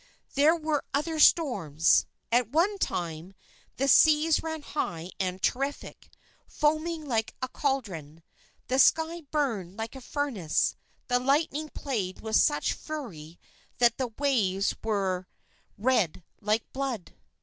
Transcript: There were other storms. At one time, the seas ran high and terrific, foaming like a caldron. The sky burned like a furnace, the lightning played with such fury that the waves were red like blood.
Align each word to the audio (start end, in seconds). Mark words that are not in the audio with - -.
There 0.33 0.55
were 0.55 0.83
other 0.95 1.19
storms. 1.19 2.07
At 2.31 2.49
one 2.49 2.79
time, 2.79 3.35
the 3.77 3.87
seas 3.87 4.41
ran 4.41 4.63
high 4.63 5.11
and 5.19 5.39
terrific, 5.43 6.09
foaming 6.47 7.05
like 7.07 7.35
a 7.43 7.47
caldron. 7.47 8.23
The 8.67 8.79
sky 8.79 9.21
burned 9.29 9.77
like 9.77 9.95
a 9.95 10.01
furnace, 10.01 10.75
the 11.07 11.19
lightning 11.19 11.69
played 11.69 12.21
with 12.21 12.35
such 12.35 12.73
fury 12.73 13.39
that 13.77 13.99
the 13.99 14.07
waves 14.07 14.73
were 14.83 15.27
red 15.77 16.23
like 16.41 16.73
blood. 16.73 17.13